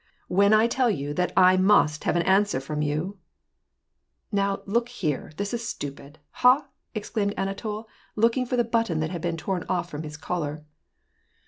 [0.39, 3.19] "When I tell you that I mtist have an answer from you?""
[4.31, 6.17] Now, look here, this is stupid!
[6.41, 7.85] Ha?" exclaimed Anatol,
[8.15, 10.65] looking for the button that had been torn off from his collar.